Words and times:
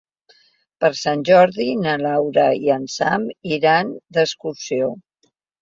Per 0.83 0.89
Sant 0.99 1.25
Jordi 1.29 1.67
na 1.83 1.93
Laura 2.05 2.47
i 2.63 2.73
en 2.79 2.89
Sam 2.97 3.29
iran 3.59 3.93
d'excursió. 4.19 4.93